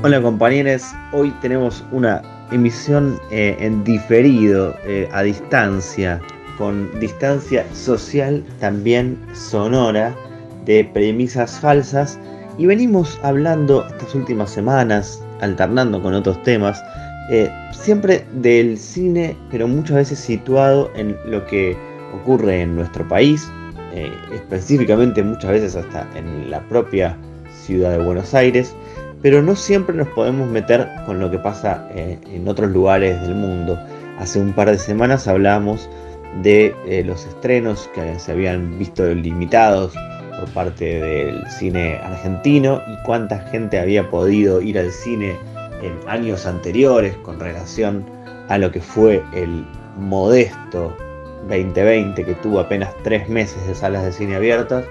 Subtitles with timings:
[0.00, 6.20] Hola compañeros, hoy tenemos una emisión eh, en diferido, eh, a distancia,
[6.56, 10.14] con distancia social también sonora
[10.66, 12.16] de premisas falsas.
[12.58, 16.80] Y venimos hablando estas últimas semanas, alternando con otros temas,
[17.32, 21.76] eh, siempre del cine, pero muchas veces situado en lo que
[22.14, 23.50] ocurre en nuestro país,
[24.32, 27.16] específicamente muchas veces hasta en la propia
[27.50, 28.76] ciudad de Buenos Aires,
[29.22, 33.34] pero no siempre nos podemos meter con lo que pasa eh, en otros lugares del
[33.34, 33.78] mundo.
[34.18, 35.88] Hace un par de semanas hablamos
[36.42, 39.94] de eh, los estrenos que se habían visto limitados
[40.38, 45.36] por parte del cine argentino y cuánta gente había podido ir al cine
[45.82, 48.04] en años anteriores con relación
[48.48, 49.66] a lo que fue el
[49.98, 50.96] modesto
[51.48, 54.84] 2020 que tuvo apenas tres meses de salas de cine abiertas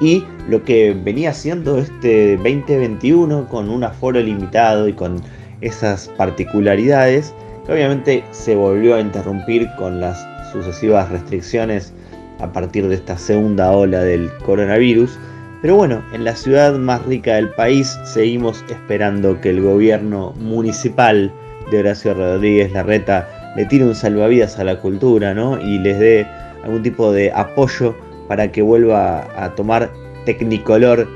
[0.00, 5.20] y lo que venía siendo este 2021 con un aforo limitado y con
[5.60, 7.34] esas particularidades
[7.66, 11.92] que obviamente se volvió a interrumpir con las sucesivas restricciones
[12.40, 15.18] a partir de esta segunda ola del coronavirus.
[15.62, 21.32] Pero bueno, en la ciudad más rica del país seguimos esperando que el gobierno municipal
[21.70, 25.58] de Horacio Rodríguez Larreta le tire un salvavidas a la cultura ¿no?
[25.58, 26.26] y les dé
[26.64, 27.94] algún tipo de apoyo
[28.28, 29.90] para que vuelva a tomar
[30.24, 31.08] tecnicolor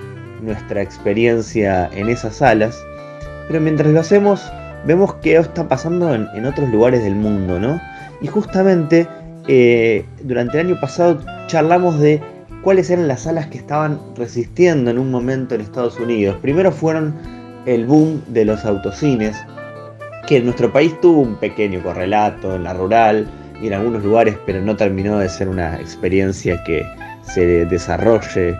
[0.42, 2.78] nuestra experiencia en esas salas.
[3.48, 4.42] Pero mientras lo hacemos,
[4.84, 7.80] vemos que está pasando en, otros lugares del mundo, ¿no?
[8.20, 9.08] Y justamente
[9.46, 12.20] eh, durante el año pasado charlamos de
[12.62, 16.36] cuáles eran las salas que estaban resistiendo en un momento en Estados Unidos.
[16.42, 17.14] Primero fueron
[17.66, 19.36] el boom de los autocines,
[20.26, 23.28] que en nuestro país tuvo un pequeño correlato en la rural
[23.66, 26.86] en algunos lugares, pero no terminó de ser una experiencia que
[27.22, 28.56] se desarrolle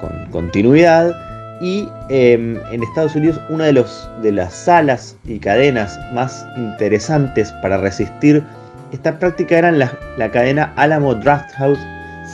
[0.00, 1.14] con continuidad.
[1.60, 7.52] Y em, en Estados Unidos una de, los, de las salas y cadenas más interesantes
[7.62, 8.44] para resistir
[8.92, 11.80] esta práctica eran la, la cadena Alamo Drafthouse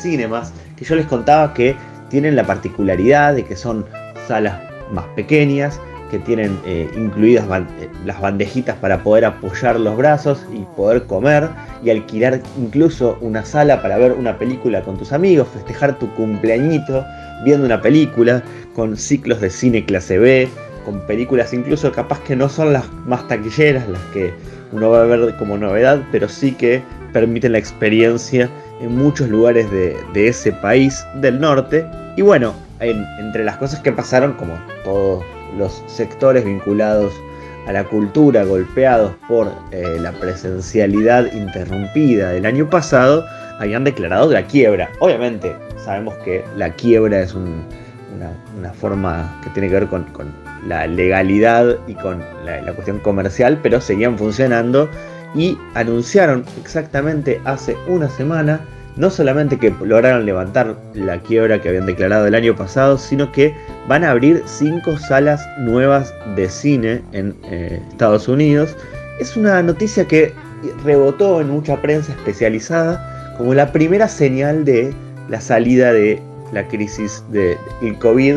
[0.01, 1.75] Cinemas, que yo les contaba que
[2.11, 3.85] tienen la particularidad de que son
[4.29, 4.61] salas
[4.93, 5.81] más pequeñas,
[6.15, 7.45] que tienen eh, incluidas
[7.81, 11.49] eh, las bandejitas para poder apoyar los brazos y poder comer
[11.83, 17.05] y alquilar incluso una sala para ver una película con tus amigos, festejar tu cumpleañito
[17.45, 18.45] viendo una película
[18.77, 20.49] con ciclos de cine clase B,
[20.85, 24.33] con películas incluso capaz que no son las más taquilleras, las que
[24.71, 26.81] uno va a ver como novedad, pero sí que
[27.13, 28.49] permiten la experiencia
[28.81, 31.85] en muchos lugares de, ese país del norte.
[32.17, 35.25] Y bueno, entre las cosas que pasaron, como todos
[35.57, 37.13] los sectores vinculados
[37.67, 43.25] a la cultura golpeados por eh, la presencialidad interrumpida del año pasado,
[43.59, 44.91] habían declarado la quiebra.
[45.01, 50.07] Obviamente sabemos que la quiebra es una, forma que tiene que ver con,
[50.67, 54.89] la legalidad y con la, cuestión comercial, pero seguían funcionando
[55.35, 58.61] y anunciaron exactamente hace una semana
[58.97, 63.55] no solamente que lograron levantar la quiebra que habían declarado el año pasado, sino que
[63.89, 68.77] van a abrir cinco salas nuevas de cine en eh, Estados Unidos.
[69.21, 70.33] Es una noticia que
[70.85, 74.95] rebotó en mucha prensa especializada como la primera señal de
[75.29, 76.21] la salida de
[76.53, 78.37] la crisis del COVID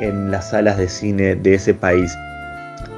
[0.00, 2.16] en las salas de cine de ese país.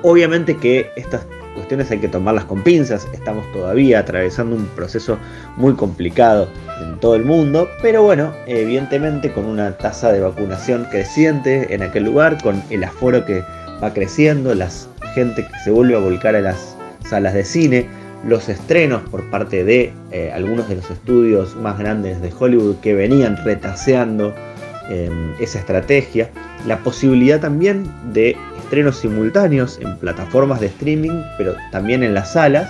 [0.03, 1.23] Obviamente que estas
[1.59, 5.19] cuestiones hay que tomarlas con pinzas, estamos todavía atravesando un proceso
[5.57, 6.49] muy complicado
[6.83, 12.05] en todo el mundo, pero bueno, evidentemente con una tasa de vacunación creciente en aquel
[12.05, 13.43] lugar, con el aforo que
[13.83, 14.69] va creciendo, la
[15.15, 16.77] gente que se vuelve a volcar a las
[17.09, 17.87] salas de cine,
[18.27, 22.95] los estrenos por parte de eh, algunos de los estudios más grandes de Hollywood que
[22.95, 24.35] venían retaseando
[24.89, 26.31] em, esa estrategia,
[26.67, 28.37] la posibilidad también de
[28.69, 32.69] estrenos simultáneos en plataformas de streaming, pero también en las salas,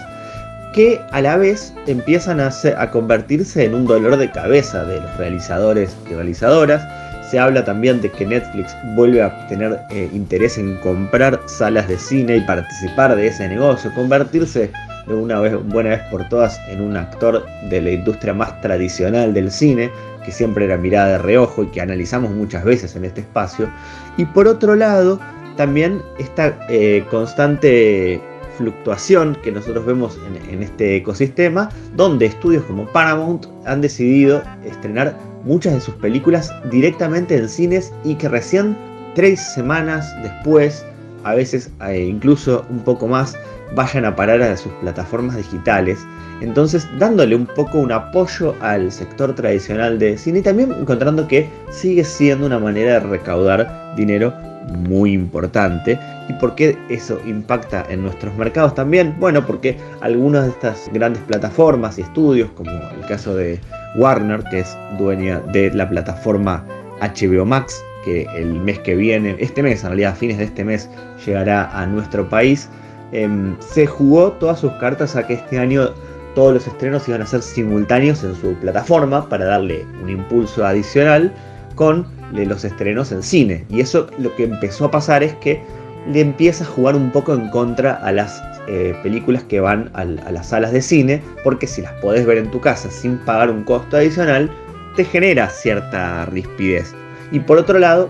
[0.73, 2.53] que a la vez empiezan a,
[2.93, 6.87] convertirse en un dolor de cabeza de los realizadores y realizadoras.
[7.29, 11.99] Se habla también de que Netflix vuelve a tener eh, interés en comprar salas de
[11.99, 14.71] cine y participar de ese negocio, convertirse
[15.09, 19.35] de una vez, buena vez por todas en un actor de la industria más tradicional
[19.35, 19.91] del cine,
[20.25, 23.69] que siempre era mirada de reojo y que analizamos muchas veces en este espacio.
[24.17, 25.19] Y por otro lado,
[25.59, 28.21] también esta eh, constante
[28.57, 30.19] fluctuación que nosotros vemos
[30.51, 37.37] en, este ecosistema, donde estudios como Paramount han decidido estrenar muchas de sus películas directamente
[37.37, 38.77] en cines y que recién
[39.15, 40.87] tres semanas después,
[41.25, 43.37] a veces eh, incluso un poco más,
[43.75, 45.99] vayan a parar a sus plataformas digitales.
[46.41, 51.51] Entonces dándole un poco un apoyo al sector tradicional de cine y también encontrando que
[51.71, 54.33] sigue siendo una manera de recaudar dinero
[54.73, 55.99] muy importante.
[56.29, 59.15] ¿Y por qué eso impacta en nuestros mercados también?
[59.19, 63.59] Bueno, porque algunas de estas grandes plataformas y estudios, como el caso de
[63.97, 66.65] Warner, que es dueña de la plataforma
[67.01, 70.65] HBO Max, que el mes que viene, este mes, en realidad a fines de este
[70.65, 70.89] mes,
[71.25, 72.69] llegará a nuestro país,
[73.13, 75.91] em, se jugó todas sus cartas a que este año
[76.35, 81.33] todos los estrenos iban a ser simultáneos en su plataforma para darle un impulso adicional
[81.75, 83.65] con los estrenos en cine.
[83.69, 85.61] Y eso lo que empezó a pasar es que
[86.07, 90.05] le empieza a jugar un poco en contra a las eh, películas que van a,
[90.05, 93.65] las salas de cine, porque si las podés ver en tu casa sin pagar un
[93.65, 94.51] costo adicional,
[94.97, 96.95] te genera cierta rispidez.
[97.31, 98.09] Y por otro lado,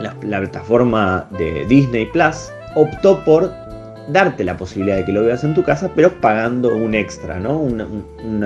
[0.00, 3.52] la, plataforma de Disney Plus optó por
[4.08, 7.58] darte la posibilidad de que lo veas en tu casa, pero pagando un extra, ¿no?
[7.58, 7.86] Una,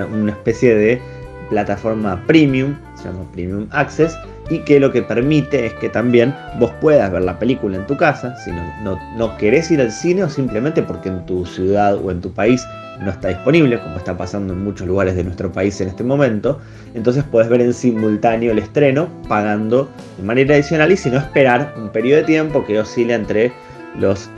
[0.05, 1.01] una especie de
[1.49, 4.17] plataforma premium, se llama Premium Access,
[4.49, 7.97] y que lo que permite es que también vos puedas ver la película en tu
[7.97, 12.11] casa, si no, no, querés ir al cine o simplemente porque en tu ciudad o
[12.11, 12.65] en tu país
[13.01, 16.59] no está disponible, como está pasando en muchos lugares de nuestro país en este momento,
[16.95, 21.73] entonces puedes ver en simultáneo el estreno pagando de manera adicional y si no esperar
[21.77, 23.51] un periodo de tiempo que oscila entre
[23.99, 24.29] los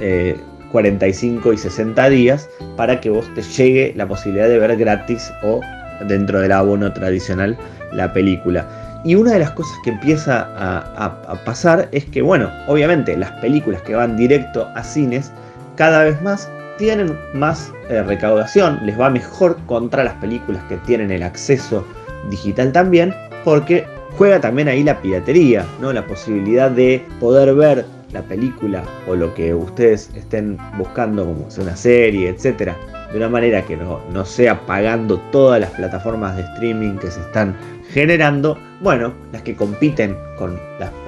[0.71, 5.31] 45 eh, y 60 días para que vos te llegue la posibilidad de ver gratis
[5.43, 5.61] o
[6.07, 7.57] dentro del abono tradicional
[7.91, 8.65] la película.
[9.03, 13.81] Y una de las cosas que empieza a, pasar es que, bueno, obviamente las películas
[13.83, 15.31] que van directo a cines
[15.75, 21.11] cada vez más tienen más eh, recaudación, les va mejor contra las películas que tienen
[21.11, 21.85] el acceso
[22.29, 23.13] digital también,
[23.43, 23.85] porque
[24.17, 25.93] juega también ahí la piratería, ¿no?
[25.93, 31.63] La posibilidad de poder ver la película o lo que ustedes estén buscando, como sea
[31.63, 32.75] una serie, etcétera,
[33.11, 37.19] de una manera que no, no sea pagando todas las plataformas de streaming que se
[37.21, 37.55] están
[37.89, 40.59] generando, bueno, las que compiten con,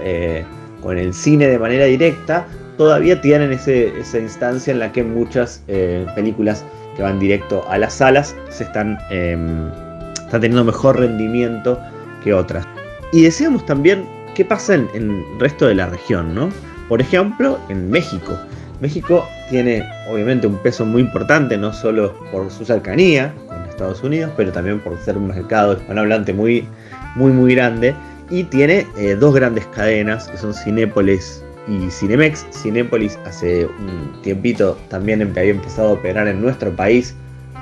[0.04, 0.44] eh,
[0.82, 2.46] con el cine de manera directa,
[2.78, 6.66] todavía tienen esa instancia en la que muchas eh, películas
[6.96, 9.68] que van directo a las salas se están, em,
[10.14, 11.80] están teniendo mejor rendimiento
[12.24, 12.66] que otras.
[13.12, 16.50] Y decíamos también qué pasa en el resto de la región, ¿no?
[16.92, 18.38] Por ejemplo, en México.
[18.82, 24.34] México tiene obviamente un peso muy importante, no solo por su cercanía con Estados Unidos,
[24.36, 26.68] pero también por ser un mercado hispanohablante muy,
[27.16, 27.96] muy, muy grande.
[28.30, 32.46] Y tiene eh, dos grandes cadenas que son Cinépolis y Cinemex.
[32.52, 37.16] Cinépolis hace un tiempito también había empezado a operar en nuestro país,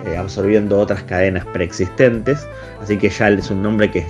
[0.05, 2.47] eh, absorbiendo otras cadenas preexistentes.
[2.81, 4.05] Así que ya es un nombre que,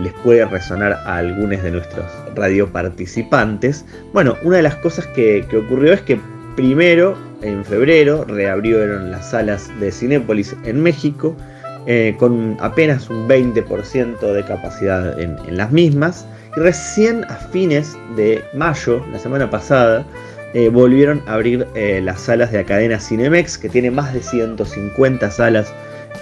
[0.00, 3.84] les puede resonar a algunos de nuestros radioparticipantes.
[4.12, 6.20] Bueno, una de las cosas que ocurrió es que
[6.56, 11.36] Primero, en febrero, reabrieron las salas de Cinépolis en México,
[11.86, 16.26] eh, con apenas un 20% de capacidad en, las mismas.
[16.56, 20.06] Y recién a fines de mayo, la semana pasada,
[20.56, 24.22] eh, volvieron a abrir eh, las salas de la cadena Cinemex, que tiene más de
[24.22, 25.72] 150 salas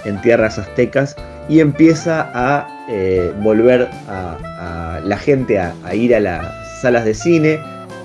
[0.03, 1.15] en tierras aztecas,
[1.47, 2.67] y empieza a
[3.41, 7.59] volver a, la gente a ir a las salas de cine,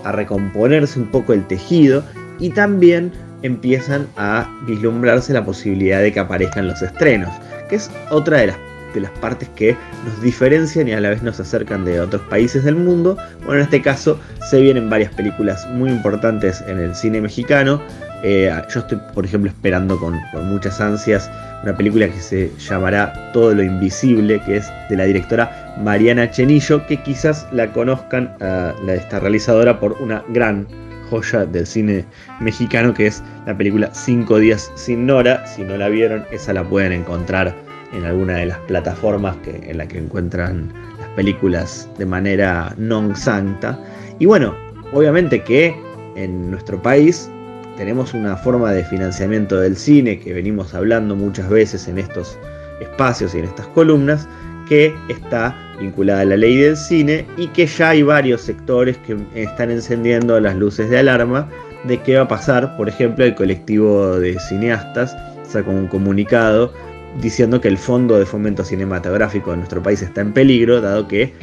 [0.05, 2.03] a recomponerse un poco el tejido
[2.39, 3.13] y también
[3.43, 7.31] empiezan a vislumbrarse la posibilidad de que aparezcan los estrenos,
[7.69, 8.57] que es otra de las,
[8.95, 12.65] de las partes que nos diferencian y a la vez nos acercan de otros países
[12.65, 13.17] del mundo.
[13.45, 17.81] Bueno, en este caso se vienen varias películas muy importantes en el cine mexicano.
[18.23, 21.31] Eh, yo estoy, por ejemplo, esperando con, muchas ansias
[21.63, 26.87] una película que se llamará Todo lo Invisible, que es de la directora Mariana Chenillo,
[26.87, 30.67] que quizás la conozcan, la de esta realizadora, por una gran
[31.11, 32.05] joya del cine
[32.41, 35.47] mexicano que es la película Cinco días sin Nora.
[35.47, 37.55] Si no la vieron, esa la pueden encontrar
[37.93, 43.17] en alguna de las plataformas que, en la que encuentran las películas de manera non
[43.17, 43.79] santa.
[44.19, 44.55] Y bueno,
[44.93, 45.75] obviamente que
[46.17, 47.31] en nuestro país
[47.77, 52.39] tenemos una forma de financiamiento del cine que venimos hablando muchas veces en estos
[52.81, 54.29] espacios y en estas columnas,
[54.69, 59.17] que está vinculada a la ley del cine y que ya hay varios sectores que
[59.35, 61.49] están encendiendo las luces de alarma
[61.85, 62.77] de qué va a pasar.
[62.77, 66.73] Por ejemplo, el colectivo de cineastas sacó un comunicado
[67.21, 71.35] diciendo que el fondo de fomento cinematográfico de nuestro país está en peligro, dado que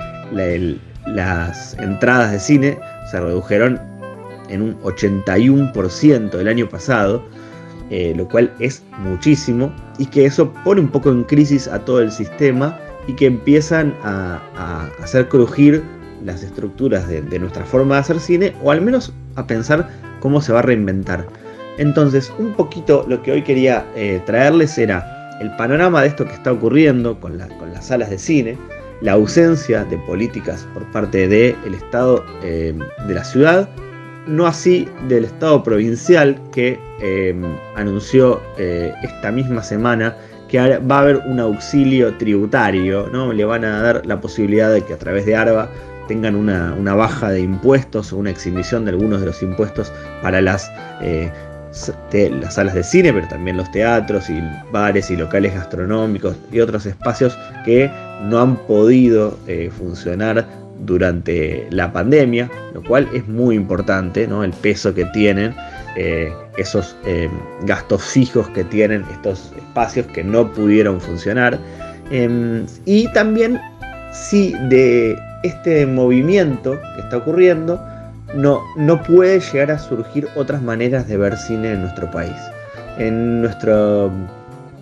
[1.05, 2.79] las entradas de cine
[3.12, 3.79] se redujeron
[4.50, 7.24] en un 81% el año pasado,
[7.89, 12.01] eh, lo cual es muchísimo, y que eso pone un poco en crisis a todo
[12.01, 14.41] el sistema y que empiezan a,
[15.01, 15.83] hacer crujir
[16.25, 19.88] las estructuras de, nuestra forma de hacer cine o al menos a pensar
[20.19, 21.25] cómo se va a reinventar.
[21.77, 26.34] Entonces, un poquito lo que hoy quería eh, traerles era el panorama de esto que
[26.34, 27.50] está ocurriendo con, las
[27.86, 28.58] salas de cine,
[29.01, 32.77] la ausencia de políticas por parte del Estado eh,
[33.08, 33.70] de la ciudad
[34.27, 37.44] no así del Estado provincial que em,
[37.75, 40.15] anunció eh, esta misma semana
[40.48, 43.34] que va a haber un auxilio tributario, ¿no?
[43.34, 45.70] Le van a dar la posibilidad de que a través de ARBA
[46.08, 49.91] tengan una, baja de impuestos o una exhibición de algunos de los impuestos
[50.22, 51.29] para las, eh,
[52.13, 54.41] las salas de cine, pero también los teatros y
[54.72, 57.89] bares y locales gastronómicos y otros espacios que
[58.24, 60.46] no han podido eh, funcionar
[60.86, 64.43] durante la pandemia, lo cual es muy importante, ¿no?
[64.43, 65.55] el peso que tienen
[65.96, 67.29] eh, esos eh,
[67.63, 71.57] gastos fijos que tienen estos espacios que no pudieron funcionar.
[72.12, 73.60] Em, y también
[74.13, 77.79] si de este movimiento que está ocurriendo
[78.36, 82.36] no, no puede llegar a surgir otras maneras de ver cine en nuestro país.
[82.98, 84.12] En nuestro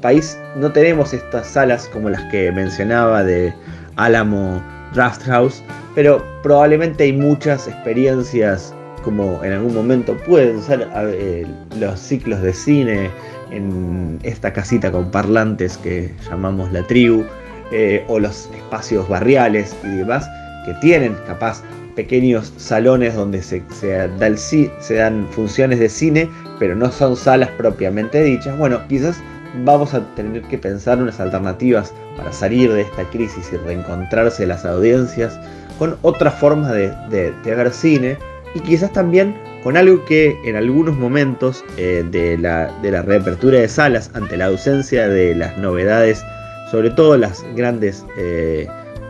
[0.01, 3.53] país no tenemos estas salas como las que mencionaba de
[3.95, 4.61] Álamo
[4.93, 8.73] Draft House, pero probablemente hay muchas experiencias
[9.03, 11.45] como en algún momento pueden ser eh,
[11.79, 13.09] los ciclos de cine
[13.51, 17.23] en esta casita con parlantes que llamamos la tribu,
[17.71, 20.29] eh, o los espacios barriales y demás,
[20.65, 21.63] que tienen capaz
[21.95, 28.57] pequeños salones donde se, se dan funciones de cine, pero no son salas propiamente dichas.
[28.57, 29.21] Bueno, quizás
[29.63, 34.65] vamos a tener que pensar unas alternativas para salir de esta crisis y reencontrarse las
[34.65, 35.39] audiencias
[35.77, 38.17] con otras formas de, de, ver cine
[38.53, 44.11] y quizás también con algo que en algunos momentos eh, de, la, reapertura de salas
[44.13, 46.23] ante la ausencia de las novedades,
[46.71, 48.67] sobre todo las grandes eh,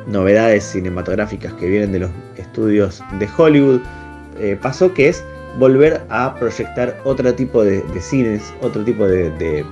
[0.08, 3.82] novedades cinematográficas que vienen de los estudios de Hollywood,
[4.40, 5.24] eh, pasó que es
[5.58, 9.66] volver a proyectar otro tipo de, cines, otro tipo de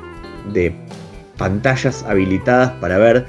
[1.38, 3.26] pantallas habilitadas para ver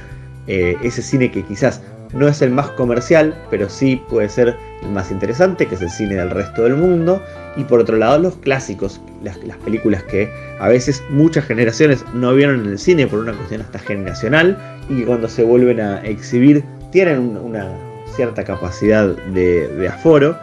[0.47, 1.81] eh, ese cine que quizás
[2.13, 5.91] no es el más comercial, pero sí puede ser el más interesante, que es el
[5.91, 7.21] cine del resto del mundo.
[7.57, 10.31] Y por otro lado, los clásicos, las, películas que
[10.61, 14.57] a veces muchas generaciones no vieron en el cine por una cuestión hasta generacional
[14.89, 16.63] y que cuando se vuelven a exhibir
[16.95, 17.67] tienen una
[18.15, 20.39] cierta capacidad de, aforo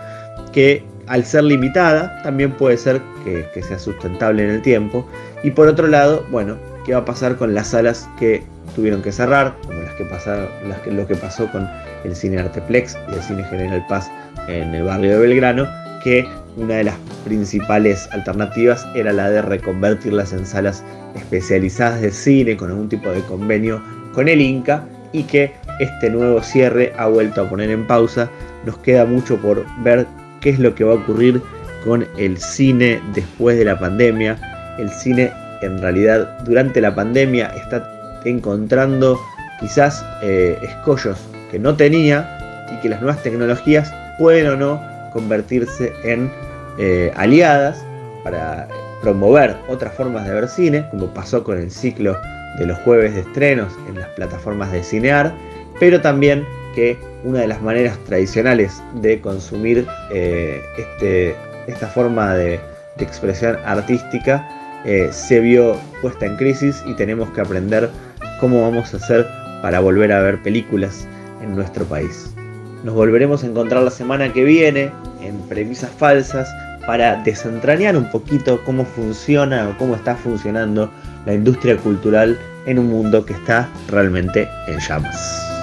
[0.52, 5.08] que al ser limitada también puede ser que, que sea sustentable en el tiempo.
[5.44, 8.44] Y por otro lado, bueno, qué va a pasar con las salas que
[8.76, 11.70] tuvieron que cerrar, como las que pasaron, las que, lo que pasó con
[12.04, 14.12] el cine Arteplex y el cine General Paz
[14.50, 15.70] en el barrio de Belgrano,
[16.04, 16.28] que
[16.58, 20.84] una de las principales alternativas era la de reconvertirlas en salas
[21.16, 23.82] especializadas de cine con algún tipo de convenio
[24.14, 28.30] con el Inca y que este nuevo cierre ha vuelto a poner en pausa.
[28.66, 30.06] Nos queda mucho por ver
[30.40, 31.42] qué es lo que va a ocurrir
[31.86, 34.76] con el cine después de la pandemia.
[34.78, 39.20] El cine en realidad durante la pandemia está encontrando
[39.60, 41.18] quizás eh, escollos
[41.50, 44.82] que no tenía y que las nuevas tecnologías pueden o no
[45.14, 46.32] convertirse en
[46.78, 47.84] eh, aliadas
[48.24, 48.68] para
[49.02, 52.18] promover otras formas de ver cine, como pasó con el ciclo
[52.58, 55.34] de los jueves de estrenos en las plataformas de cinear,
[55.80, 61.36] pero también que una de las maneras tradicionales de consumir eh, este,
[61.68, 62.60] esta forma de
[62.98, 64.48] expresión artística
[64.86, 67.90] eh, se vio puesta en crisis y tenemos que aprender
[68.40, 69.28] cómo vamos a hacer
[69.62, 71.08] para volver a ver películas
[71.42, 72.34] en nuestro país.
[72.84, 74.92] Nos volveremos a encontrar la semana que viene
[75.22, 76.50] en Premisas Falsas
[76.88, 80.90] para desentrañar un poquito cómo funciona o cómo está funcionando
[81.26, 85.61] la industria cultural en un mundo que está realmente en llamas.